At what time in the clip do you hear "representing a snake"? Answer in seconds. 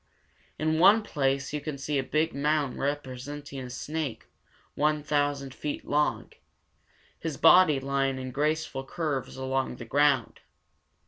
2.79-4.25